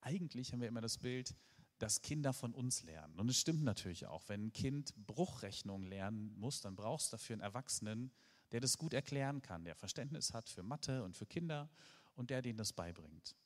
eigentlich 0.00 0.52
haben 0.52 0.60
wir 0.60 0.68
immer 0.68 0.80
das 0.80 0.98
Bild, 0.98 1.34
dass 1.78 2.02
Kinder 2.02 2.32
von 2.32 2.54
uns 2.54 2.82
lernen. 2.82 3.18
Und 3.18 3.28
es 3.28 3.38
stimmt 3.38 3.62
natürlich 3.62 4.06
auch. 4.06 4.28
Wenn 4.28 4.46
ein 4.46 4.52
Kind 4.52 4.94
Bruchrechnung 5.06 5.82
lernen 5.82 6.34
muss, 6.38 6.60
dann 6.60 6.76
brauchst 6.76 7.08
du 7.08 7.16
dafür 7.16 7.34
einen 7.34 7.42
Erwachsenen, 7.42 8.10
der 8.52 8.60
das 8.60 8.78
gut 8.78 8.94
erklären 8.94 9.42
kann, 9.42 9.64
der 9.64 9.74
Verständnis 9.74 10.32
hat 10.32 10.48
für 10.48 10.62
Mathe 10.62 11.04
und 11.04 11.16
für 11.16 11.26
Kinder 11.26 11.68
und 12.14 12.30
der 12.30 12.42
denen 12.42 12.58
das 12.58 12.72
beibringt. 12.72 13.36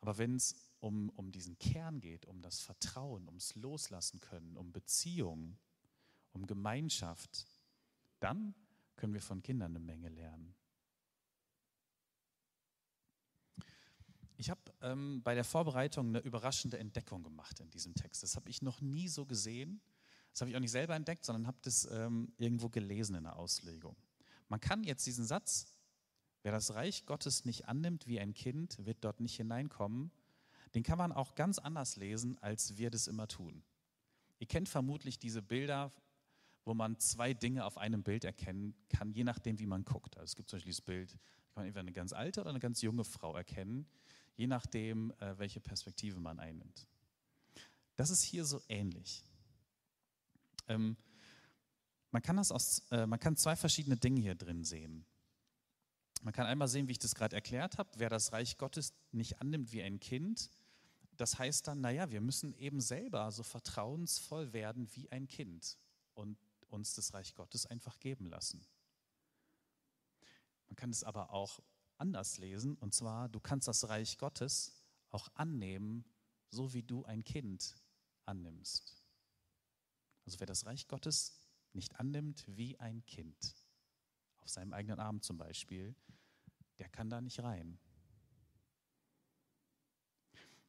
Aber 0.00 0.18
wenn 0.18 0.36
es 0.36 0.54
um, 0.80 1.10
um 1.10 1.32
diesen 1.32 1.58
Kern 1.58 2.00
geht, 2.00 2.26
um 2.26 2.40
das 2.42 2.60
Vertrauen, 2.60 3.26
ums 3.26 3.54
Loslassen 3.56 4.20
können, 4.20 4.56
um 4.56 4.72
Beziehung, 4.72 5.58
um 6.32 6.46
Gemeinschaft, 6.46 7.46
dann 8.20 8.54
können 8.96 9.14
wir 9.14 9.22
von 9.22 9.42
Kindern 9.42 9.72
eine 9.72 9.84
Menge 9.84 10.08
lernen. 10.08 10.54
Ich 14.36 14.50
habe 14.50 14.60
ähm, 14.82 15.20
bei 15.24 15.34
der 15.34 15.42
Vorbereitung 15.42 16.08
eine 16.08 16.20
überraschende 16.20 16.78
Entdeckung 16.78 17.24
gemacht 17.24 17.58
in 17.58 17.70
diesem 17.70 17.94
Text. 17.94 18.22
Das 18.22 18.36
habe 18.36 18.48
ich 18.48 18.62
noch 18.62 18.80
nie 18.80 19.08
so 19.08 19.26
gesehen. 19.26 19.80
Das 20.30 20.42
habe 20.42 20.50
ich 20.50 20.56
auch 20.56 20.60
nicht 20.60 20.70
selber 20.70 20.94
entdeckt, 20.94 21.24
sondern 21.24 21.48
habe 21.48 21.58
das 21.62 21.88
ähm, 21.90 22.32
irgendwo 22.36 22.68
gelesen 22.68 23.16
in 23.16 23.24
der 23.24 23.36
Auslegung. 23.36 23.96
Man 24.48 24.60
kann 24.60 24.84
jetzt 24.84 25.04
diesen 25.06 25.24
Satz, 25.24 25.66
wer 26.42 26.52
das 26.52 26.74
Reich 26.74 27.06
Gottes 27.06 27.44
nicht 27.44 27.68
annimmt 27.68 28.06
wie 28.06 28.20
ein 28.20 28.34
Kind, 28.34 28.84
wird 28.84 29.04
dort 29.04 29.20
nicht 29.20 29.36
hineinkommen, 29.36 30.10
den 30.74 30.82
kann 30.82 30.98
man 30.98 31.12
auch 31.12 31.34
ganz 31.34 31.58
anders 31.58 31.96
lesen, 31.96 32.38
als 32.38 32.76
wir 32.76 32.90
das 32.90 33.06
immer 33.06 33.26
tun. 33.26 33.62
Ihr 34.38 34.46
kennt 34.46 34.68
vermutlich 34.68 35.18
diese 35.18 35.42
Bilder, 35.42 35.92
wo 36.64 36.74
man 36.74 36.98
zwei 36.98 37.32
Dinge 37.32 37.64
auf 37.64 37.78
einem 37.78 38.02
Bild 38.02 38.24
erkennen 38.24 38.74
kann, 38.90 39.10
je 39.12 39.24
nachdem, 39.24 39.58
wie 39.58 39.66
man 39.66 39.84
guckt. 39.84 40.16
Also 40.16 40.24
es 40.24 40.36
gibt 40.36 40.50
zum 40.50 40.58
Beispiel 40.58 40.72
das 40.72 40.80
Bild, 40.82 41.12
da 41.12 41.16
kann 41.16 41.54
man 41.54 41.66
entweder 41.66 41.80
eine 41.80 41.92
ganz 41.92 42.12
alte 42.12 42.40
oder 42.42 42.50
eine 42.50 42.60
ganz 42.60 42.82
junge 42.82 43.04
Frau 43.04 43.34
erkennen, 43.34 43.86
je 44.36 44.46
nachdem, 44.46 45.12
äh, 45.18 45.38
welche 45.38 45.60
Perspektive 45.60 46.20
man 46.20 46.38
einnimmt. 46.38 46.86
Das 47.96 48.10
ist 48.10 48.22
hier 48.22 48.44
so 48.44 48.60
ähnlich. 48.68 49.24
Ähm, 50.68 50.96
man, 52.10 52.22
kann 52.22 52.36
das 52.36 52.52
aus, 52.52 52.84
äh, 52.90 53.06
man 53.06 53.18
kann 53.18 53.36
zwei 53.36 53.56
verschiedene 53.56 53.96
Dinge 53.96 54.20
hier 54.20 54.34
drin 54.34 54.62
sehen. 54.62 55.04
Man 56.22 56.32
kann 56.32 56.46
einmal 56.46 56.68
sehen, 56.68 56.88
wie 56.88 56.92
ich 56.92 56.98
das 56.98 57.14
gerade 57.14 57.36
erklärt 57.36 57.78
habe, 57.78 57.90
wer 57.96 58.10
das 58.10 58.32
Reich 58.32 58.58
Gottes 58.58 58.92
nicht 59.12 59.40
annimmt 59.40 59.72
wie 59.72 59.82
ein 59.82 60.00
Kind, 60.00 60.50
das 61.18 61.38
heißt 61.38 61.66
dann, 61.66 61.80
naja, 61.80 62.10
wir 62.10 62.20
müssen 62.20 62.54
eben 62.54 62.80
selber 62.80 63.30
so 63.32 63.42
vertrauensvoll 63.42 64.52
werden 64.52 64.88
wie 64.94 65.10
ein 65.10 65.26
Kind 65.26 65.76
und 66.14 66.38
uns 66.68 66.94
das 66.94 67.12
Reich 67.12 67.34
Gottes 67.34 67.66
einfach 67.66 67.98
geben 67.98 68.26
lassen. 68.26 68.64
Man 70.68 70.76
kann 70.76 70.90
es 70.90 71.02
aber 71.02 71.32
auch 71.32 71.60
anders 71.96 72.38
lesen, 72.38 72.76
und 72.76 72.94
zwar, 72.94 73.28
du 73.28 73.40
kannst 73.40 73.66
das 73.66 73.88
Reich 73.88 74.18
Gottes 74.18 74.72
auch 75.10 75.28
annehmen, 75.34 76.04
so 76.50 76.72
wie 76.72 76.82
du 76.82 77.04
ein 77.04 77.24
Kind 77.24 77.74
annimmst. 78.24 79.02
Also 80.24 80.38
wer 80.38 80.46
das 80.46 80.66
Reich 80.66 80.86
Gottes 80.86 81.40
nicht 81.72 81.98
annimmt 81.98 82.44
wie 82.46 82.78
ein 82.78 83.04
Kind, 83.06 83.56
auf 84.38 84.50
seinem 84.50 84.72
eigenen 84.72 85.00
Arm 85.00 85.20
zum 85.20 85.36
Beispiel, 85.36 85.96
der 86.78 86.88
kann 86.88 87.10
da 87.10 87.20
nicht 87.20 87.40
rein. 87.42 87.78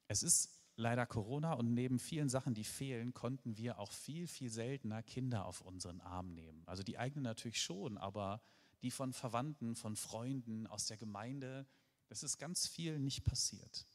Es 0.08 0.24
ist 0.24 0.60
leider 0.76 1.06
Corona 1.06 1.54
und 1.54 1.74
neben 1.74 2.00
vielen 2.00 2.30
Sachen, 2.30 2.54
die 2.54 2.64
fehlen, 2.64 3.14
konnten 3.14 3.58
wir 3.58 3.80
auch 3.80 3.92
viel, 3.92 4.28
viel 4.28 4.50
seltener 4.50 5.04
Kinder 5.04 5.46
auf 5.46 5.62
unseren 5.62 6.02
Arm 6.02 6.34
nehmen. 6.34 6.64
Also 6.66 6.84
die 6.84 6.98
eigenen 6.98 7.24
natürlich 7.24 7.62
schon, 7.62 7.98
aber 7.98 8.42
die 8.82 8.92
von 8.92 9.14
Verwandten, 9.14 9.76
von 9.76 9.96
Freunden, 9.96 10.66
aus 10.68 10.88
der 10.88 10.98
Gemeinde. 10.98 11.68
Das 12.08 12.24
ist 12.24 12.38
ganz 12.38 12.68
viel 12.68 12.98
nicht 12.98 13.24
passiert. 13.24 13.86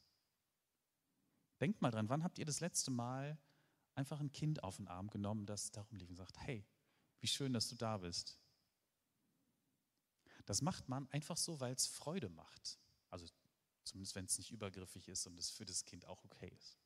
Denkt 1.59 1.81
mal 1.81 1.91
dran, 1.91 2.09
wann 2.09 2.23
habt 2.23 2.37
ihr 2.37 2.45
das 2.45 2.59
letzte 2.59 2.91
Mal 2.91 3.37
einfach 3.95 4.19
ein 4.19 4.31
Kind 4.31 4.63
auf 4.63 4.77
den 4.77 4.87
Arm 4.87 5.09
genommen, 5.09 5.45
das 5.45 5.71
darum 5.71 5.97
lief 5.97 6.09
und 6.09 6.17
sagt, 6.17 6.37
hey, 6.39 6.65
wie 7.19 7.27
schön, 7.27 7.53
dass 7.53 7.67
du 7.69 7.75
da 7.75 7.97
bist. 7.97 8.39
Das 10.45 10.61
macht 10.61 10.87
man 10.89 11.07
einfach 11.09 11.37
so, 11.37 11.59
weil 11.59 11.73
es 11.73 11.87
Freude 11.87 12.29
macht. 12.29 12.79
Also 13.09 13.25
zumindest 13.83 14.15
wenn 14.15 14.25
es 14.25 14.37
nicht 14.37 14.51
übergriffig 14.51 15.07
ist 15.07 15.27
und 15.27 15.39
es 15.39 15.49
für 15.49 15.65
das 15.65 15.85
Kind 15.85 16.05
auch 16.05 16.23
okay 16.23 16.51
ist. 16.55 16.77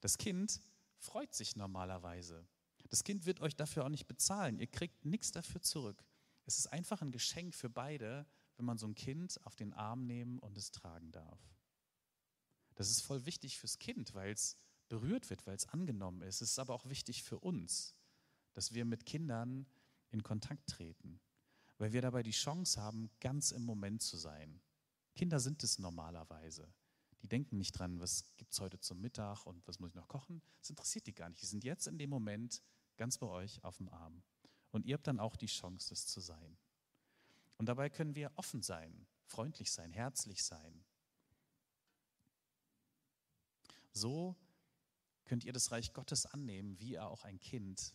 Das 0.00 0.18
Kind 0.18 0.60
freut 0.98 1.34
sich 1.34 1.56
normalerweise. 1.56 2.46
Das 2.90 3.04
Kind 3.04 3.26
wird 3.26 3.40
euch 3.40 3.56
dafür 3.56 3.84
auch 3.84 3.90
nicht 3.90 4.06
bezahlen. 4.06 4.58
Ihr 4.58 4.66
kriegt 4.66 5.04
nichts 5.04 5.30
dafür 5.30 5.60
zurück. 5.60 6.04
Es 6.44 6.58
ist 6.58 6.68
einfach 6.68 7.02
ein 7.02 7.12
Geschenk 7.12 7.54
für 7.54 7.68
beide, 7.68 8.26
wenn 8.56 8.64
man 8.64 8.78
so 8.78 8.86
ein 8.86 8.94
Kind 8.94 9.38
auf 9.44 9.54
den 9.54 9.72
Arm 9.74 10.06
nehmen 10.06 10.38
und 10.38 10.56
es 10.56 10.70
tragen 10.70 11.12
darf. 11.12 11.40
Das 12.74 12.90
ist 12.90 13.02
voll 13.02 13.26
wichtig 13.26 13.58
fürs 13.58 13.78
Kind, 13.78 14.14
weil 14.14 14.32
es 14.32 14.56
berührt 14.88 15.28
wird, 15.30 15.46
weil 15.46 15.56
es 15.56 15.66
angenommen 15.66 16.22
ist. 16.22 16.40
Es 16.40 16.52
ist 16.52 16.58
aber 16.58 16.74
auch 16.74 16.86
wichtig 16.86 17.22
für 17.22 17.38
uns, 17.38 17.94
dass 18.52 18.72
wir 18.72 18.84
mit 18.84 19.04
Kindern 19.04 19.66
in 20.10 20.22
Kontakt 20.22 20.68
treten, 20.68 21.20
weil 21.78 21.92
wir 21.92 22.02
dabei 22.02 22.22
die 22.22 22.32
Chance 22.32 22.80
haben, 22.80 23.10
ganz 23.20 23.52
im 23.52 23.62
Moment 23.62 24.02
zu 24.02 24.16
sein. 24.16 24.60
Kinder 25.14 25.40
sind 25.40 25.62
es 25.64 25.78
normalerweise. 25.78 26.72
Die 27.22 27.28
denken 27.28 27.56
nicht 27.56 27.72
dran, 27.72 27.98
was 28.00 28.24
gibt 28.36 28.52
es 28.52 28.60
heute 28.60 28.78
zum 28.78 29.00
Mittag 29.00 29.46
und 29.46 29.66
was 29.66 29.80
muss 29.80 29.90
ich 29.90 29.96
noch 29.96 30.08
kochen. 30.08 30.42
Das 30.60 30.70
interessiert 30.70 31.06
die 31.06 31.14
gar 31.14 31.28
nicht. 31.28 31.42
Die 31.42 31.46
sind 31.46 31.64
jetzt 31.64 31.86
in 31.86 31.98
dem 31.98 32.10
Moment 32.10 32.62
ganz 32.96 33.18
bei 33.18 33.26
euch 33.26 33.62
auf 33.64 33.78
dem 33.78 33.88
Arm. 33.88 34.22
Und 34.70 34.86
ihr 34.86 34.94
habt 34.94 35.06
dann 35.06 35.18
auch 35.18 35.36
die 35.36 35.46
Chance, 35.46 35.88
das 35.90 36.06
zu 36.06 36.20
sein. 36.20 36.56
Und 37.56 37.66
dabei 37.66 37.90
können 37.90 38.14
wir 38.14 38.32
offen 38.36 38.62
sein, 38.62 39.06
freundlich 39.24 39.72
sein, 39.72 39.92
herzlich 39.92 40.44
sein. 40.44 40.84
So 43.92 44.36
könnt 45.24 45.44
ihr 45.44 45.52
das 45.52 45.72
Reich 45.72 45.92
Gottes 45.92 46.26
annehmen, 46.26 46.78
wie 46.78 46.92
ihr 46.92 47.06
auch 47.06 47.24
ein 47.24 47.40
Kind 47.40 47.94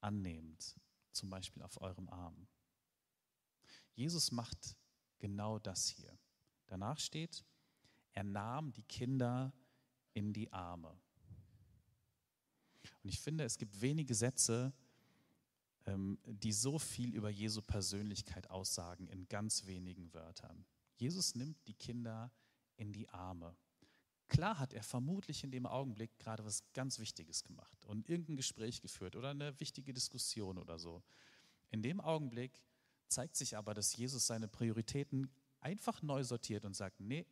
annehmt, 0.00 0.76
zum 1.12 1.30
Beispiel 1.30 1.62
auf 1.62 1.80
eurem 1.80 2.08
Arm. 2.08 2.46
Jesus 3.96 4.30
macht 4.30 4.76
genau 5.18 5.58
das 5.58 5.88
hier. 5.88 6.16
Danach 6.66 6.98
steht, 6.98 7.44
er 8.12 8.24
nahm 8.24 8.72
die 8.72 8.84
Kinder 8.84 9.52
in 10.12 10.32
die 10.32 10.52
Arme. 10.52 10.96
Und 13.02 13.08
ich 13.08 13.20
finde, 13.20 13.44
es 13.44 13.58
gibt 13.58 13.80
wenige 13.80 14.14
Sätze, 14.14 14.72
ähm, 15.86 16.18
die 16.26 16.52
so 16.52 16.78
viel 16.78 17.14
über 17.14 17.30
Jesu 17.30 17.62
Persönlichkeit 17.62 18.50
aussagen 18.50 19.08
in 19.08 19.28
ganz 19.28 19.66
wenigen 19.66 20.12
Wörtern. 20.12 20.64
Jesus 20.96 21.34
nimmt 21.34 21.66
die 21.66 21.74
Kinder 21.74 22.30
in 22.76 22.92
die 22.92 23.08
Arme. 23.08 23.56
Klar 24.28 24.58
hat 24.58 24.72
er 24.72 24.82
vermutlich 24.82 25.44
in 25.44 25.50
dem 25.50 25.66
Augenblick 25.66 26.18
gerade 26.18 26.44
was 26.44 26.64
ganz 26.72 26.98
Wichtiges 26.98 27.44
gemacht 27.44 27.84
und 27.84 28.08
irgendein 28.08 28.36
Gespräch 28.36 28.80
geführt 28.80 29.14
oder 29.14 29.30
eine 29.30 29.58
wichtige 29.60 29.92
Diskussion 29.92 30.58
oder 30.58 30.78
so. 30.78 31.02
In 31.70 31.82
dem 31.82 32.00
Augenblick 32.00 32.60
zeigt 33.08 33.36
sich 33.36 33.56
aber, 33.56 33.74
dass 33.74 33.96
Jesus 33.96 34.26
seine 34.26 34.48
Prioritäten 34.48 35.30
einfach 35.60 36.02
neu 36.02 36.22
sortiert 36.24 36.64
und 36.64 36.74
sagt, 36.74 37.00
nee, 37.00 37.26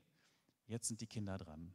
jetzt 0.66 0.88
sind 0.88 1.00
die 1.00 1.06
Kinder 1.06 1.38
dran. 1.38 1.74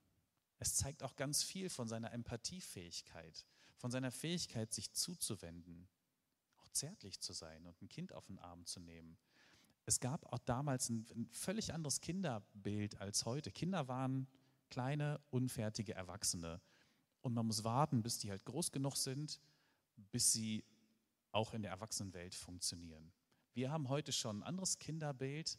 Es 0.57 0.75
zeigt 0.75 1.03
auch 1.03 1.15
ganz 1.15 1.43
viel 1.43 1.69
von 1.69 1.87
seiner 1.87 2.11
Empathiefähigkeit, 2.11 3.45
von 3.77 3.91
seiner 3.91 4.11
Fähigkeit, 4.11 4.73
sich 4.73 4.91
zuzuwenden, 4.91 5.87
zärtlich 6.71 7.19
zu 7.19 7.33
sein 7.33 7.65
und 7.65 7.81
ein 7.81 7.89
Kind 7.89 8.13
auf 8.13 8.25
den 8.25 8.39
Arm 8.39 8.65
zu 8.65 8.79
nehmen. 8.79 9.17
Es 9.85 9.99
gab 9.99 10.25
auch 10.31 10.39
damals 10.39 10.89
ein, 10.89 11.05
ein 11.15 11.27
völlig 11.31 11.73
anderes 11.73 11.99
Kinderbild 12.01 12.99
als 13.01 13.25
heute. 13.25 13.51
Kinder 13.51 13.87
waren 13.87 14.27
kleine, 14.69 15.19
unfertige 15.31 15.95
Erwachsene. 15.95 16.61
Und 17.21 17.33
man 17.33 17.47
muss 17.47 17.63
warten, 17.63 18.03
bis 18.03 18.19
die 18.19 18.29
halt 18.29 18.45
groß 18.45 18.71
genug 18.71 18.95
sind, 18.95 19.41
bis 20.11 20.31
sie 20.31 20.63
auch 21.31 21.53
in 21.53 21.63
der 21.63 21.71
Erwachsenenwelt 21.71 22.35
funktionieren. 22.35 23.11
Wir 23.53 23.71
haben 23.71 23.89
heute 23.89 24.11
schon 24.11 24.39
ein 24.39 24.43
anderes 24.43 24.77
Kinderbild 24.79 25.57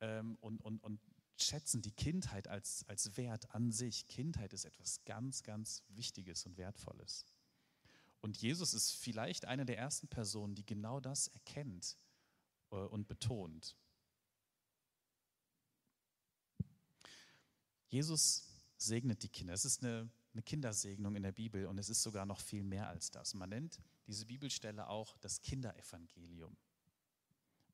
ähm, 0.00 0.36
und, 0.40 0.60
und, 0.62 0.82
und 0.82 1.00
schätzen 1.36 1.82
die 1.82 1.92
Kindheit 1.92 2.48
als, 2.48 2.84
als 2.88 3.16
Wert 3.16 3.54
an 3.54 3.72
sich. 3.72 4.06
Kindheit 4.06 4.52
ist 4.52 4.64
etwas 4.64 5.04
ganz, 5.04 5.42
ganz 5.42 5.82
Wichtiges 5.88 6.46
und 6.46 6.56
Wertvolles. 6.56 7.26
Und 8.20 8.36
Jesus 8.36 8.74
ist 8.74 8.92
vielleicht 8.92 9.46
eine 9.46 9.64
der 9.64 9.78
ersten 9.78 10.08
Personen, 10.08 10.54
die 10.54 10.66
genau 10.66 11.00
das 11.00 11.28
erkennt 11.28 11.96
äh, 12.70 12.76
und 12.76 13.08
betont. 13.08 13.76
Jesus 17.88 18.46
segnet 18.76 19.22
die 19.22 19.28
Kinder. 19.28 19.52
Es 19.52 19.64
ist 19.64 19.82
eine, 19.82 20.08
eine 20.32 20.42
Kindersegnung 20.42 21.16
in 21.16 21.22
der 21.22 21.32
Bibel 21.32 21.66
und 21.66 21.78
es 21.78 21.88
ist 21.88 22.02
sogar 22.02 22.24
noch 22.24 22.40
viel 22.40 22.62
mehr 22.62 22.88
als 22.88 23.10
das. 23.10 23.34
Man 23.34 23.50
nennt 23.50 23.80
diese 24.06 24.26
Bibelstelle 24.26 24.88
auch 24.88 25.16
das 25.18 25.42
Kinderevangelium, 25.42 26.56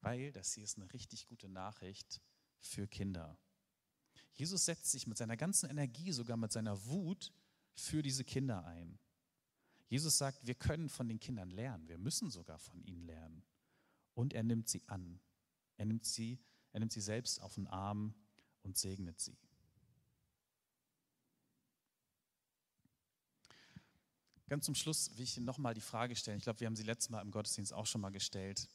weil 0.07 0.31
das 0.31 0.53
hier 0.53 0.63
ist 0.63 0.77
eine 0.77 0.93
richtig 0.93 1.27
gute 1.27 1.49
Nachricht 1.49 2.23
für 2.61 2.87
Kinder. 2.87 3.37
Jesus 4.35 4.65
setzt 4.65 4.93
sich 4.93 5.09
mit 5.09 5.19
seiner 5.19 5.37
ganzen 5.37 5.69
Energie, 5.69 6.13
sogar 6.13 6.37
mit 6.37 6.53
seiner 6.53 6.87
Wut 6.87 7.33
für 7.75 8.03
diese 8.03 8.23
Kinder 8.23 8.65
ein. 8.67 9.01
Jesus 9.89 10.17
sagt, 10.17 10.47
wir 10.47 10.55
können 10.55 10.89
von 10.89 11.09
den 11.09 11.19
Kindern 11.19 11.51
lernen, 11.51 11.89
wir 11.89 11.99
müssen 11.99 12.31
sogar 12.31 12.59
von 12.61 12.81
ihnen 12.85 13.05
lernen. 13.05 13.43
Und 14.15 14.33
er 14.33 14.45
nimmt 14.45 14.69
sie 14.69 14.83
an. 14.87 15.21
Er 15.77 15.87
nimmt 15.87 16.05
sie, 16.05 16.39
er 16.73 16.81
nimmt 16.81 16.93
sie 16.93 17.01
selbst 17.01 17.41
auf 17.43 17.55
den 17.55 17.67
Arm 17.67 18.15
und 18.63 18.79
segnet 18.79 19.21
sie. 19.21 19.37
Ganz 24.49 24.65
zum 24.67 24.77
Schluss 24.77 25.11
will 25.17 25.25
ich 25.25 25.37
Ihnen 25.37 25.47
nochmal 25.47 25.75
die 25.75 25.81
Frage 25.81 26.15
stellen. 26.15 26.39
Ich 26.39 26.45
glaube, 26.45 26.61
wir 26.61 26.69
haben 26.69 26.77
sie 26.77 26.85
letztes 26.85 27.11
Mal 27.11 27.21
im 27.21 27.33
Gottesdienst 27.33 27.73
auch 27.73 27.87
schon 27.87 28.01
mal 28.01 28.11
gestellt. 28.11 28.69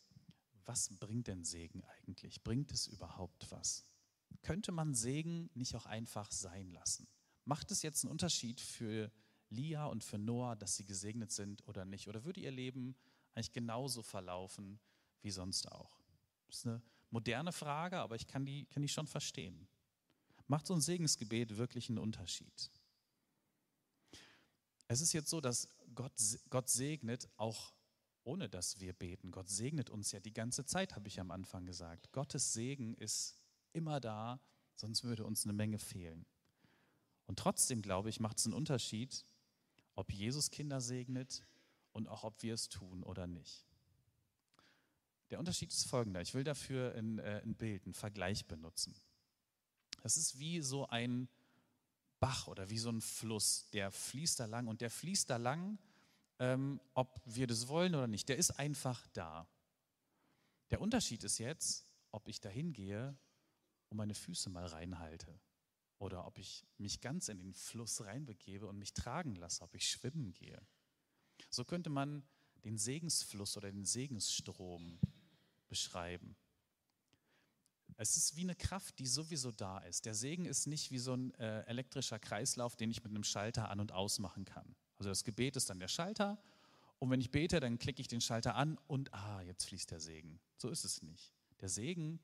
Was 0.66 0.90
bringt 0.90 1.28
denn 1.28 1.44
Segen 1.44 1.84
eigentlich? 1.84 2.44
Bringt 2.44 2.72
es 2.72 2.88
überhaupt 2.88 3.50
was? 3.52 3.86
Könnte 4.42 4.72
man 4.72 4.94
Segen 4.94 5.50
nicht 5.54 5.76
auch 5.76 5.86
einfach 5.86 6.32
sein 6.32 6.72
lassen? 6.72 7.08
Macht 7.46 7.72
es 7.72 7.82
jetzt 7.82 8.04
einen 8.04 8.12
Unterschied 8.12 8.62
für 8.62 9.12
Lia 9.50 9.86
und 9.86 10.04
für 10.04 10.18
Noah, 10.18 10.56
dass 10.56 10.78
sie 10.78 10.86
gesegnet 10.86 11.32
sind 11.32 11.68
oder 11.68 11.86
nicht? 11.86 12.08
Oder 12.08 12.24
würde 12.24 12.40
ihr 12.40 12.52
Leben 12.52 12.96
eigentlich 13.34 13.52
genauso 13.52 14.02
verlaufen 14.02 14.80
wie 15.22 15.32
sonst 15.32 15.72
auch? 15.72 16.00
Das 16.48 16.58
ist 16.60 16.68
eine 16.68 16.82
moderne 17.10 17.52
Frage, 17.52 17.98
aber 17.98 18.16
ich 18.16 18.28
kann 18.28 18.46
die, 18.46 18.66
kann 18.66 18.82
die 18.82 18.90
schon 18.90 19.08
verstehen. 19.08 19.68
Macht 20.48 20.68
so 20.68 20.74
ein 20.74 20.82
Segensgebet 20.82 21.58
wirklich 21.58 21.90
einen 21.90 21.98
Unterschied? 21.98 22.72
Es 24.88 25.00
ist 25.02 25.14
jetzt 25.14 25.30
so, 25.30 25.40
dass 25.40 25.70
Gott, 25.96 26.12
Gott 26.50 26.70
segnet 26.70 27.30
auch 27.38 27.74
ohne 28.24 28.50
dass 28.50 28.80
wir 28.80 28.94
beten. 28.94 29.32
Gott 29.32 29.50
segnet 29.50 29.90
uns 29.90 30.12
ja 30.12 30.20
die 30.20 30.34
ganze 30.34 30.66
Zeit, 30.66 30.96
habe 30.96 31.08
ich 31.08 31.20
am 31.20 31.32
Anfang 31.32 31.66
gesagt. 31.66 32.12
Gottes 32.12 32.54
Segen 32.54 32.96
ist 32.96 33.40
immer 33.74 34.00
da, 34.00 34.40
sonst 34.76 35.04
würde 35.04 35.26
uns 35.26 35.44
eine 35.44 35.54
Menge 35.54 35.80
fehlen. 35.80 36.26
Und 37.26 37.40
trotzdem, 37.40 37.82
glaube 37.82 38.10
ich, 38.10 38.20
macht 38.20 38.40
es 38.40 38.46
einen 38.46 38.54
Unterschied, 38.54 39.26
ob 39.96 40.12
Jesus 40.12 40.52
Kinder 40.52 40.82
segnet 40.82 41.46
und 41.94 42.08
auch 42.08 42.24
ob 42.24 42.42
wir 42.44 42.54
es 42.54 42.70
tun 42.70 43.04
oder 43.04 43.28
nicht. 43.28 43.66
Der 45.30 45.40
Unterschied 45.40 45.72
ist 45.72 45.88
folgender. 45.88 46.22
Ich 46.22 46.34
will 46.34 46.44
dafür 46.44 46.94
ein, 46.96 47.20
äh, 47.20 47.42
ein 47.44 47.56
Bild, 47.56 47.86
einen 47.86 47.94
Vergleich 47.94 48.46
benutzen. 48.46 48.94
Das 50.02 50.18
ist 50.18 50.40
wie 50.40 50.62
so 50.62 50.88
ein 50.88 51.30
Bach 52.20 52.48
oder 52.48 52.70
wie 52.70 52.78
so 52.78 52.90
ein 52.90 53.02
Fluss, 53.02 53.70
der 53.72 53.92
fließt 53.92 54.40
da 54.40 54.46
lang 54.46 54.68
und 54.68 54.82
der 54.82 54.92
fließt 54.92 55.30
da 55.30 55.38
lang, 55.38 55.80
ähm, 56.42 56.82
ob 56.96 57.22
wir 57.24 57.46
das 57.46 57.68
wollen 57.68 57.94
oder 57.94 58.08
nicht. 58.08 58.28
Der 58.28 58.38
ist 58.38 58.50
einfach 58.52 59.06
da. 59.14 59.48
Der 60.72 60.82
Unterschied 60.82 61.24
ist 61.24 61.38
jetzt, 61.38 61.86
ob 62.10 62.28
ich 62.28 62.42
dahin 62.42 62.74
gehe 62.74 63.16
und 63.90 63.98
meine 63.98 64.16
Füße 64.16 64.50
mal 64.50 64.66
reinhalte 64.66 65.40
oder 66.00 66.26
ob 66.26 66.40
ich 66.40 66.66
mich 66.78 67.00
ganz 67.00 67.30
in 67.30 67.38
den 67.38 67.54
Fluss 67.54 68.04
reinbegebe 68.04 68.66
und 68.66 68.80
mich 68.80 68.96
tragen 68.96 69.36
lasse, 69.36 69.64
ob 69.64 69.76
ich 69.76 69.88
schwimmen 69.88 70.34
gehe. 70.34 70.60
So 71.52 71.64
könnte 71.64 71.92
man 71.92 72.24
den 72.64 72.80
Segensfluss 72.80 73.56
oder 73.56 73.72
den 73.72 73.86
Segensstrom 73.86 75.00
beschreiben. 75.68 76.36
Es 77.98 78.18
ist 78.18 78.36
wie 78.36 78.42
eine 78.42 78.56
Kraft, 78.56 78.98
die 78.98 79.06
sowieso 79.06 79.52
da 79.52 79.78
ist. 79.78 80.06
Der 80.06 80.16
Segen 80.16 80.46
ist 80.46 80.66
nicht 80.66 80.90
wie 80.90 80.98
so 80.98 81.14
ein 81.14 81.36
äh, 81.36 81.62
elektrischer 81.66 82.18
Kreislauf, 82.18 82.76
den 82.76 82.90
ich 82.90 83.04
mit 83.04 83.12
einem 83.12 83.24
Schalter 83.24 83.70
an 83.70 83.80
und 83.80 83.92
aus 83.92 84.18
machen 84.18 84.44
kann. 84.44 84.76
Also 85.02 85.10
das 85.10 85.24
Gebet 85.24 85.56
ist 85.56 85.68
dann 85.68 85.80
der 85.80 85.88
Schalter 85.88 86.38
und 87.00 87.10
wenn 87.10 87.22
ich 87.22 87.32
bete, 87.32 87.60
dann 87.60 87.80
klicke 87.80 88.02
ich 88.02 88.08
den 88.08 88.22
Schalter 88.22 88.54
an 88.54 88.78
und 88.86 89.12
ah, 89.16 89.42
jetzt 89.42 89.66
fließt 89.66 89.90
der 89.90 90.00
Segen. 90.00 90.40
So 90.58 90.70
ist 90.70 90.84
es 90.84 91.02
nicht. 91.02 91.34
Der 91.60 91.70
Segen 91.70 92.20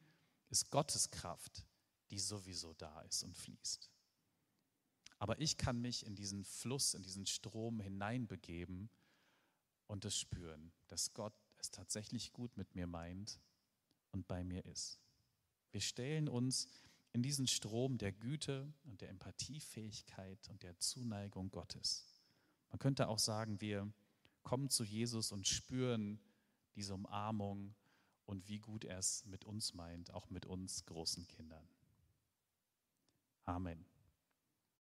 ist 0.49 0.69
Gottes 0.69 1.09
Kraft, 1.09 1.65
die 2.11 2.19
sowieso 2.19 2.75
da 2.75 3.01
ist 3.01 3.23
und 3.23 3.35
fließt. 3.35 3.89
Aber 5.17 5.41
ich 5.41 5.57
kann 5.57 5.81
mich 5.81 6.05
in 6.05 6.13
diesen 6.13 6.43
Fluss, 6.43 6.93
in 6.93 7.01
diesen 7.01 7.25
Strom 7.25 7.79
hineinbegeben 7.79 8.91
und 9.87 10.05
es 10.05 10.15
spüren, 10.15 10.71
dass 10.85 11.15
Gott 11.15 11.33
es 11.57 11.71
tatsächlich 11.71 12.31
gut 12.31 12.57
mit 12.57 12.75
mir 12.75 12.85
meint 12.85 13.39
und 14.11 14.27
bei 14.27 14.43
mir 14.43 14.63
ist. 14.65 14.99
Wir 15.71 15.81
stellen 15.81 16.29
uns 16.29 16.67
in 17.11 17.23
diesen 17.23 17.47
Strom 17.47 17.97
der 17.97 18.11
Güte 18.11 18.71
und 18.83 19.01
der 19.01 19.09
Empathiefähigkeit 19.09 20.47
und 20.49 20.61
der 20.61 20.77
Zuneigung 20.77 21.49
Gottes. 21.49 22.16
Man 22.69 22.79
könnte 22.79 23.07
auch 23.07 23.19
sagen, 23.19 23.61
wir 23.61 23.91
kommen 24.43 24.69
zu 24.69 24.83
Jesus 24.83 25.31
und 25.31 25.47
spüren 25.47 26.19
diese 26.75 26.93
Umarmung 26.93 27.75
und 28.25 28.47
wie 28.47 28.59
gut 28.59 28.85
er 28.85 28.99
es 28.99 29.25
mit 29.25 29.45
uns 29.45 29.73
meint, 29.73 30.13
auch 30.13 30.29
mit 30.29 30.45
uns 30.45 30.85
großen 30.85 31.27
Kindern. 31.27 31.67
Amen. 33.45 33.85